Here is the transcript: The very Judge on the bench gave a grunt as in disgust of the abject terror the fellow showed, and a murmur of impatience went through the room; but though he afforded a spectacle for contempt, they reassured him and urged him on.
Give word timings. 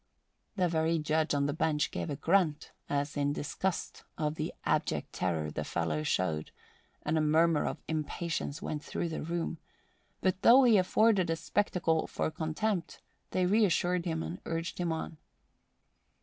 The 0.55 0.67
very 0.67 0.97
Judge 0.97 1.35
on 1.35 1.45
the 1.45 1.53
bench 1.53 1.91
gave 1.91 2.09
a 2.09 2.15
grunt 2.15 2.71
as 2.89 3.15
in 3.15 3.33
disgust 3.33 4.03
of 4.17 4.33
the 4.33 4.51
abject 4.65 5.13
terror 5.13 5.51
the 5.51 5.63
fellow 5.63 6.01
showed, 6.01 6.49
and 7.03 7.19
a 7.19 7.21
murmur 7.21 7.67
of 7.67 7.83
impatience 7.87 8.63
went 8.63 8.83
through 8.83 9.09
the 9.09 9.21
room; 9.21 9.59
but 10.19 10.41
though 10.41 10.63
he 10.63 10.79
afforded 10.79 11.29
a 11.29 11.35
spectacle 11.35 12.07
for 12.07 12.31
contempt, 12.31 12.99
they 13.29 13.45
reassured 13.45 14.05
him 14.05 14.23
and 14.23 14.41
urged 14.47 14.79
him 14.79 14.91
on. 14.91 15.17